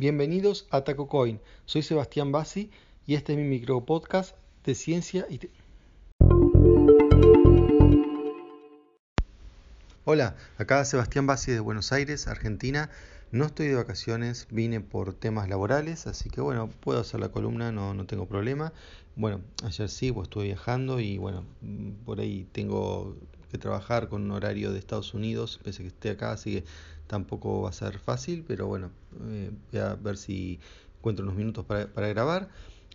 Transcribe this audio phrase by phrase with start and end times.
[0.00, 1.40] Bienvenidos a TacoCoin.
[1.64, 2.70] Soy Sebastián Bassi
[3.04, 5.40] y este es mi micro podcast de ciencia y
[10.04, 12.90] Hola, acá Sebastián Bassi de Buenos Aires, Argentina.
[13.32, 17.72] No estoy de vacaciones, vine por temas laborales, así que bueno, puedo hacer la columna,
[17.72, 18.72] no, no tengo problema.
[19.16, 21.44] Bueno, ayer sí, pues estuve viajando y bueno,
[22.04, 23.16] por ahí tengo
[23.50, 26.64] que trabajar con un horario de Estados Unidos, pese a que esté acá, así que
[27.08, 28.90] tampoco va a ser fácil, pero bueno,
[29.28, 30.60] eh, voy a ver si
[30.98, 32.48] encuentro unos minutos para, grabar.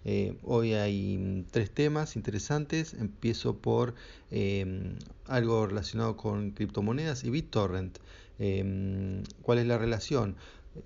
[0.05, 2.93] Eh, hoy hay tres temas interesantes.
[2.93, 3.95] Empiezo por
[4.31, 4.95] em,
[5.27, 7.97] algo relacionado con criptomonedas y BitTorrent.
[8.39, 10.35] Em, ¿Cuál es la relación?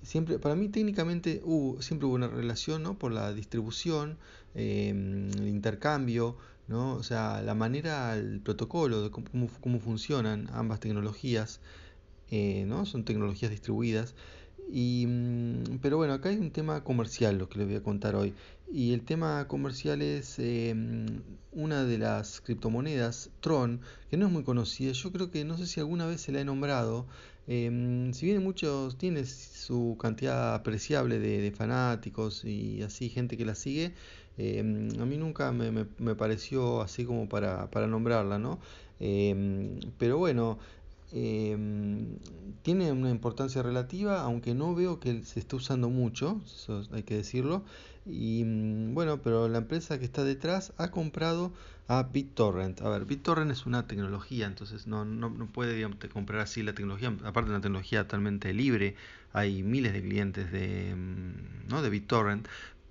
[0.02, 1.42] Siempre, para mí técnicamente
[1.80, 2.98] siempre hubo una relación ¿no?
[3.00, 4.18] por la distribución,
[4.56, 6.96] em, el intercambio, ¿no?
[6.96, 11.60] o sea, la manera, el protocolo de cómo, cómo funcionan ambas tecnologías.
[12.32, 12.86] Eh, ¿no?
[12.86, 14.16] Son tecnologías distribuidas.
[14.72, 18.16] Y, mm, pero bueno, acá hay un tema comercial, lo que les voy a contar
[18.16, 18.34] hoy.
[18.72, 21.22] Y el tema comercial es eh, mm,
[21.54, 24.92] una de las criptomonedas, Tron, que no es muy conocida.
[24.92, 27.06] Yo creo que no sé si alguna vez se la he nombrado.
[27.48, 33.46] Eh, mm, si bien muchos tiene su cantidad apreciable de, fanáticos y así gente que
[33.46, 33.94] la sigue,
[34.38, 38.60] a mí nunca me, me, pareció así como para, para nombrarla, ¿no?
[39.98, 40.60] pero bueno,
[41.12, 42.18] Em,
[42.64, 47.16] tiene una importancia relativa, aunque no veo que se esté usando mucho, eso hay que
[47.16, 47.64] decirlo.
[48.06, 51.54] Y mm, bueno, pero la empresa que está detrás ha comprado
[51.88, 52.82] a BitTorrent.
[52.82, 57.10] A ver, BitTorrent es una tecnología, entonces no, no, no puede comprar así la tecnología,
[57.24, 58.96] aparte de una tecnología totalmente libre,
[59.32, 61.82] hay miles de clientes de, mm, ¿no?
[61.82, 62.48] de BitTorrent,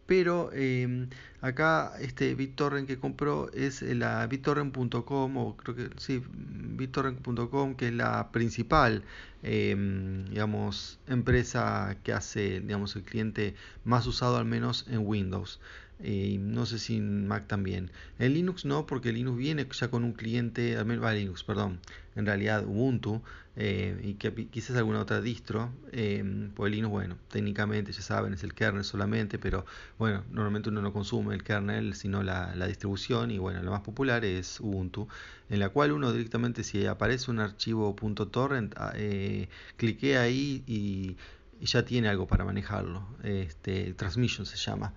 [0.07, 1.09] pero em,
[1.41, 7.95] acá este BitTorrent que compró es la BitTorrent.com o creo que sí, BitTorrent.com que es
[7.95, 9.03] la principal
[9.43, 15.61] em, digamos empresa que hace digamos el cliente más usado al menos en Windows
[16.02, 17.91] y no sé si en Mac también.
[18.19, 21.81] En Linux no, porque Linux viene ya con un cliente, menos Linux, perdón,
[22.15, 23.22] en realidad Ubuntu
[23.56, 25.72] eh, y quizás alguna otra distro.
[25.93, 29.65] Eh, pues Linux, bueno, técnicamente ya saben, es el kernel solamente, pero
[29.98, 34.25] bueno, normalmente uno no consume el kernel, sino la, distribución y bueno, lo más popular
[34.25, 35.09] es Ubuntu,
[35.48, 37.94] en la cual uno directamente si aparece un archivo
[38.31, 41.16] .torrent, ah, eh, clique ahí y,
[41.60, 43.06] y, ya tiene algo para manejarlo.
[43.22, 44.92] Este, transmission se llama.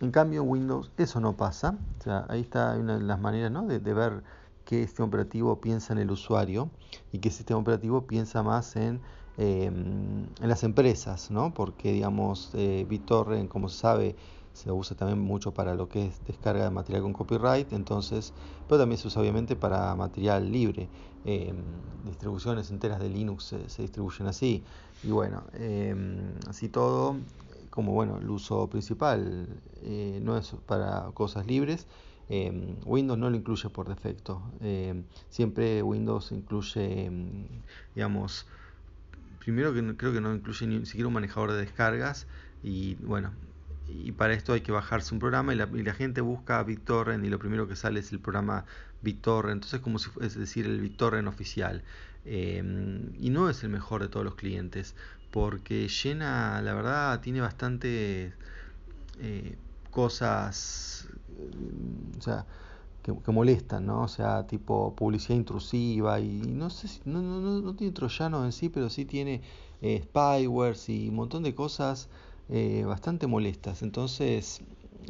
[0.00, 1.78] En cambio, en Windows eso no pasa.
[2.00, 3.66] O sea, ahí está una de las maneras ¿no?
[3.66, 4.22] de, ver
[4.64, 6.70] qué sistema operativo piensa en el usuario
[7.12, 9.00] y qué sistema operativo piensa más en,
[9.36, 11.52] em, en las empresas, ¿no?
[11.54, 14.16] porque digamos, eh, BitTorrent, como se sabe,
[14.52, 18.32] se usa también mucho para lo que es descarga de material con copyright, entonces,
[18.66, 20.88] pero también se usa obviamente para material libre.
[21.24, 21.62] Em,
[22.04, 24.64] distribuciones enteras de Linux se, distribuyen así.
[25.04, 27.16] Y bueno, em, así todo,
[27.78, 29.46] como bueno, el uso principal
[29.84, 31.86] eh, no es para cosas libres.
[32.28, 34.42] Em, Windows no lo incluye por defecto.
[34.60, 37.46] Em, siempre Windows incluye, em,
[37.94, 38.48] digamos,
[39.38, 42.26] primero que creo que no incluye ni siquiera un manejador de descargas
[42.64, 43.30] y bueno,
[43.86, 47.38] y para esto hay que bajarse un programa y la, gente busca BitTorrent y lo
[47.38, 48.64] primero que sale es el programa
[49.02, 51.84] BitTorrent, entonces como si es decir el BitTorrent oficial
[52.24, 54.96] y no es el mejor de todos los clientes
[55.30, 58.32] porque llena, la verdad, tiene bastante
[59.20, 59.56] eh,
[59.90, 61.08] cosas,
[62.18, 62.46] o sea,
[63.02, 64.02] que, molestan, ¿no?
[64.02, 68.52] O sea, tipo publicidad intrusiva y no sé si, no, no, no, tiene troyanos en
[68.52, 69.42] sí, pero sí tiene
[69.82, 72.08] eh, spywares y un montón de cosas
[72.48, 73.82] eh, bastante molestas.
[73.82, 74.60] Entonces,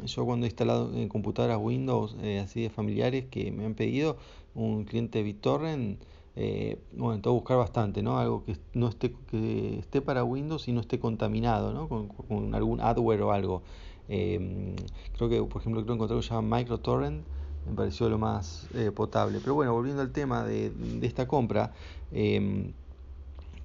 [0.05, 4.17] yo cuando he instalado en computadoras Windows así de familiares que me han pedido
[4.55, 6.01] un cliente BitTorrent,
[6.35, 8.17] eh, bueno, tengo que buscar bastante, ¿no?
[8.17, 11.87] Algo que no esté, que esté para Windows y no esté contaminado, ¿no?
[11.87, 13.61] Con, algún adware o algo.
[14.07, 14.75] Em,
[15.17, 17.23] creo que, por ejemplo, creo que encontré algo que se llama MicroTorrent,
[17.67, 19.39] me pareció lo más eh, potable.
[19.41, 21.73] Pero bueno, volviendo al tema de, esta compra,
[22.11, 22.71] em,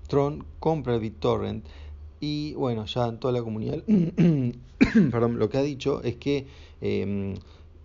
[0.08, 1.64] Tron compra BitTorrent
[2.20, 3.82] y bueno, ya en toda la comunidad,
[5.10, 6.46] perdón, lo que ha dicho es que
[6.80, 7.34] em,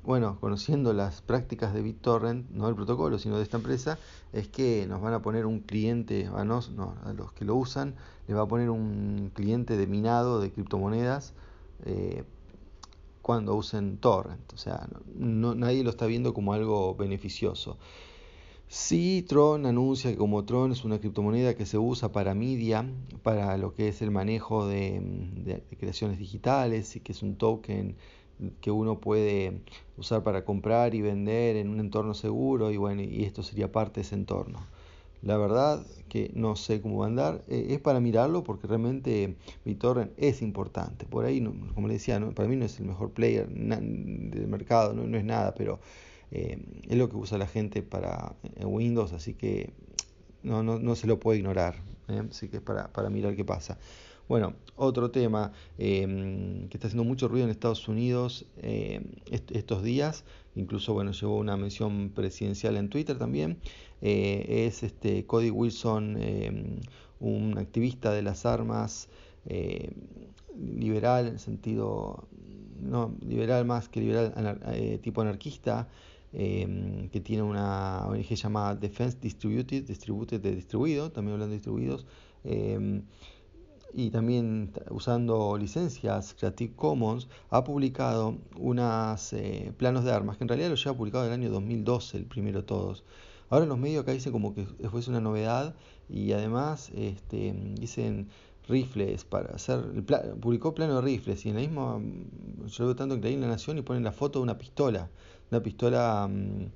[0.04, 4.00] bueno, conociendo las prácticas de BitTorrent, no del protocolo, sino de esta empresa,
[4.34, 7.96] es que nos van a poner un cliente, a, a los que lo usan,
[8.28, 11.34] les va a poner un cliente de minado de criptomonedas
[11.86, 12.24] eh,
[13.22, 14.54] cuando usen Torrent.
[14.54, 17.78] O sea, nadie lo está viendo como algo beneficioso.
[18.68, 22.86] Sí, Tron anuncia que como Tron es una criptomoneda que se usa para media,
[23.24, 25.02] para lo que es el manejo de,
[25.44, 27.96] de creaciones digitales y que es un token
[28.62, 29.62] que uno puede
[29.98, 34.00] usar para comprar y vender en un entorno seguro y bueno, y esto sería parte
[34.00, 34.60] de ese entorno.
[35.22, 37.44] la verdad que no sé cómo va a andar.
[37.48, 41.06] Eh, es para mirarlo porque realmente BitTorrent es importante.
[41.06, 41.44] Por ahí,
[41.76, 45.54] como le decía, para mí no es el mejor player del mercado, no, es nada,
[45.56, 45.80] pero
[46.32, 46.58] eh,
[46.88, 49.74] es lo que usa la gente para Windows, así que
[50.44, 51.76] no, no, se lo puede ignorar.
[52.08, 52.24] ¿eh?
[52.30, 53.78] Así que es para, para mirar qué pasa.
[54.30, 60.24] Bueno, otro tema em, que está haciendo mucho ruido en Estados Unidos em, estos días,
[60.56, 63.58] incluso bueno, llevó una mención presidencial en Twitter también,
[64.04, 66.80] eh, es este Cody Wilson, em,
[67.20, 69.10] un activista de las armas,
[70.56, 72.28] liberal en sentido,
[72.80, 74.32] no, liberal más que liberal
[74.74, 75.88] eh, tipo anarquista,
[76.32, 82.06] que tiene una ONG llamada Defense Distributed, Distributed de distribuido, también hablando de distribuidos
[83.94, 90.48] y también usando licencias Creative Commons, ha publicado unos eh, planos de armas, que en
[90.50, 93.04] realidad lo lleva publicado en el año 2012, el primero todos.
[93.50, 95.76] Ahora en los medios acá dicen como que fuese una novedad
[96.08, 98.30] y además este, dicen
[98.68, 99.82] rifles para hacer,
[100.40, 102.00] publicó plano de rifles y en la misma,
[102.68, 105.10] yo veo tanto que ahí en La Nación y ponen la foto de una pistola,
[105.52, 106.28] una pistola...
[106.30, 106.68] Mm,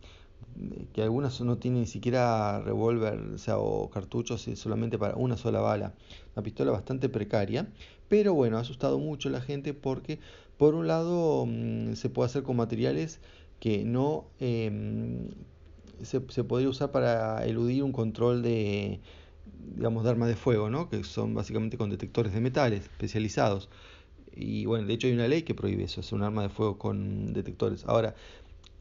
[0.94, 5.60] que algunas no tienen ni siquiera revólver o, sea, o cartuchos solamente para una sola
[5.60, 5.94] bala.
[6.36, 7.68] Una pistola bastante precaria,
[8.10, 10.20] pero bueno, ha asustado mucho a la gente porque
[10.58, 13.20] por un lado mm, se puede hacer con materiales
[13.60, 15.30] que no em,
[16.02, 19.00] se, se, podría usar para eludir un control de
[19.76, 20.90] digamos de armas de fuego, ¿no?
[20.90, 23.70] que son básicamente con detectores de metales especializados.
[24.36, 26.78] Y bueno, de hecho hay una ley que prohíbe eso, es un arma de fuego
[26.78, 27.86] con detectores.
[27.86, 28.16] Ahora,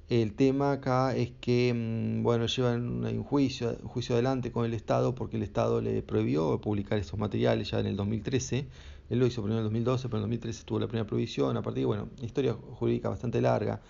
[0.09, 5.15] el tema acá es que, mm, bueno, llevan un juicio, juicio adelante con el Estado
[5.15, 8.67] porque el Estado le prohibió publicar esos materiales ya en el 2013.
[9.11, 11.57] Él lo hizo primero en el 2012, pero en el 2013 tuvo la primera prohibición.
[11.57, 13.81] A partir de, bueno, historia jurídica bastante larga,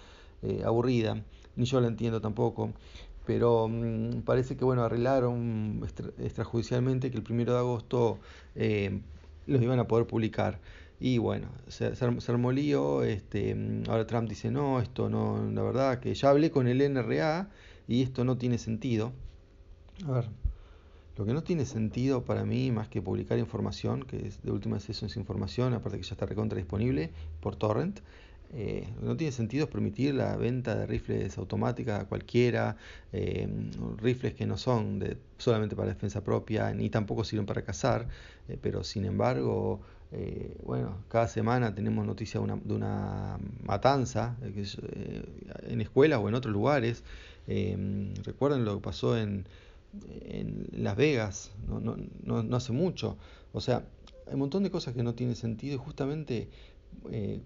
[0.43, 1.23] eh, aburrida,
[1.57, 2.73] ni yo la entiendo tampoco.
[3.27, 5.81] Pero mm, parece que, bueno, arreglaron
[6.19, 8.19] extrajudicialmente que el primero de agosto
[8.55, 9.01] eh,
[9.47, 10.61] los iban a poder publicar.
[11.05, 13.57] Y bueno, se, se, armó lío, este,
[13.89, 17.51] ahora Trump dice, no, esto no, la verdad que ya hablé con el NRA
[17.89, 19.13] y esto no tiene sentido.
[20.07, 20.29] A ver,
[21.17, 24.77] lo que no tiene sentido para mí, más que publicar información, que es, de última
[24.77, 27.11] vez eso es información, aparte que ya está recontra disponible
[27.41, 27.99] por torrent,
[28.55, 32.77] eh, no tiene sentido permitir la venta de rifles automáticas a cualquiera,
[33.13, 33.49] eh,
[33.99, 38.09] rifles que no son de, solamente para defensa propia, ni tampoco sirven para cazar,
[38.49, 39.81] eh, pero sin embargo
[40.13, 46.35] eh, bueno, cada semana tenemos noticias de una, de una matanza en escuelas o en
[46.35, 47.03] otros lugares.
[47.47, 49.47] recuerden lo que pasó en,
[50.23, 53.17] en Las Vegas, no, no, no, no, hace mucho.
[53.55, 53.87] O sea,
[54.27, 56.49] hay un montón de cosas que no tienen sentido y justamente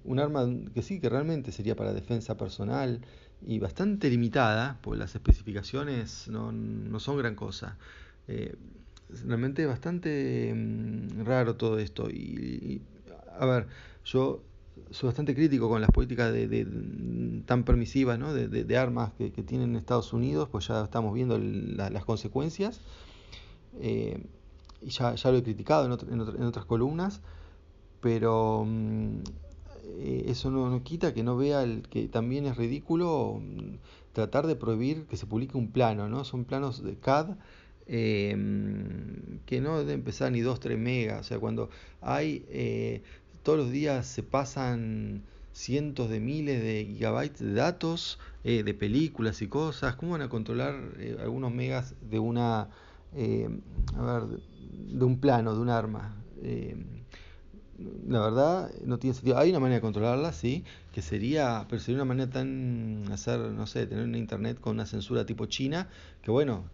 [0.04, 3.00] un arma que sí, que realmente sería para defensa personal
[3.46, 7.76] y bastante limitada, pues las especificaciones no, no son gran cosa
[9.24, 12.08] realmente bastante mm, raro todo esto.
[12.10, 12.82] Y,
[13.38, 13.66] a ver,
[14.04, 14.42] yo
[14.90, 16.66] soy bastante crítico con las políticas de,
[17.46, 18.32] tan permisivas ¿no?
[18.34, 22.80] de, armas que, tienen Estados Unidos, pues ya estamos viendo las consecuencias.
[23.80, 24.22] Eh,
[24.82, 27.20] y ya, ya, lo he criticado en, otras columnas,
[28.00, 29.18] pero mm,
[29.98, 33.76] eh, eso no, no, quita que no vea el, que también es ridículo mm,
[34.12, 36.24] tratar de prohibir que se publique un plano, ¿no?
[36.24, 37.36] Son planos de CAD
[37.88, 41.70] Em, que no debe empezar ni 2, 3 megas, o sea, cuando
[42.00, 43.02] hay, eh,
[43.44, 45.22] todos los días se pasan
[45.52, 50.28] cientos de miles de gigabytes de datos, eh, de películas y cosas, ¿cómo van a
[50.28, 54.40] controlar eh, algunos megas de una, a ver,
[54.72, 56.16] de un plano, de un arma?
[58.08, 59.38] La verdad no tiene sentido.
[59.38, 63.66] Hay una manera de controlarla, sí, que sería, pero sería una manera tan hacer, no
[63.66, 65.88] sé, tener una internet con una censura tipo China,
[66.22, 66.64] que bueno,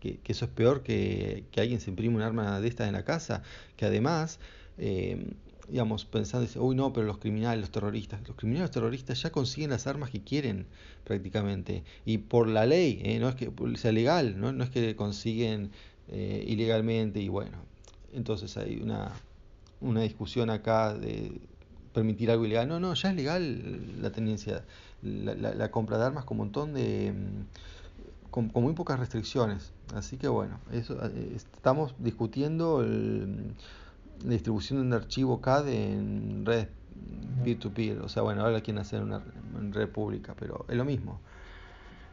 [0.00, 3.04] que, eso es peor que, que, alguien se imprime un arma de estas en la
[3.04, 3.42] casa,
[3.76, 4.38] que además,
[4.78, 5.32] eh,
[5.68, 9.86] digamos, pensando, uy no, pero los criminales, los terroristas, los criminales, terroristas ya consiguen las
[9.86, 10.66] armas que quieren
[11.04, 14.96] prácticamente, y por la ley, eh, no es que sea legal, no, no es que
[14.96, 15.70] consiguen
[16.08, 17.58] eh, ilegalmente, y bueno,
[18.12, 19.12] entonces hay una,
[19.80, 21.40] una discusión acá de
[21.92, 22.68] permitir algo ilegal.
[22.68, 24.64] No, no, ya es legal la tenencia,
[25.02, 27.14] la, la compra de armas con un montón de
[28.30, 29.72] con, muy pocas restricciones.
[29.94, 36.68] Así que bueno, eso, eh, estamos discutiendo la distribución de un archivo CAD en red
[37.44, 38.00] peer-to-peer.
[38.00, 39.22] O sea, bueno, ahora quieren hacer una
[39.58, 41.20] en red pública, pero es lo mismo.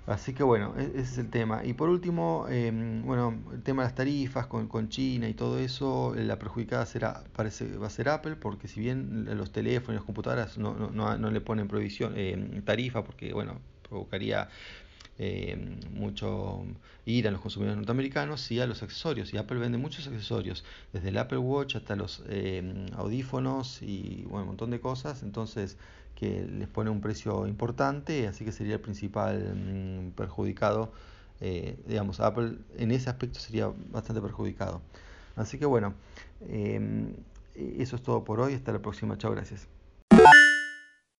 [0.08, 1.66] Así que bueno, e, ese es el tema.
[1.66, 5.60] Y por último, em, bueno, el tema de las tarifas con, con, China y todo
[5.60, 9.96] eso, la perjudicada será, parece va a ser Apple, porque si bien los teléfonos y
[9.96, 14.48] las computadoras no, no, no, le ponen prohibición, eh, tarifa, porque bueno, provocaría
[15.20, 16.64] eh, mucho
[17.06, 19.34] ir a los consumidores norteamericanos y a los accesorios.
[19.34, 24.44] Y Apple vende muchos accesorios, desde el Apple Watch hasta los eh, audífonos y bueno,
[24.44, 25.24] un montón de cosas.
[25.24, 25.78] Entonces,
[26.16, 30.92] que les pone un precio importante, así que sería el principal mm, perjudicado.
[31.40, 34.82] Eh, digamos, Apple en ese aspecto sería bastante perjudicado.
[35.36, 35.94] Así que bueno,
[37.56, 38.54] eso es todo por hoy.
[38.56, 39.18] Hasta la próxima.
[39.18, 39.77] Chao, gracias.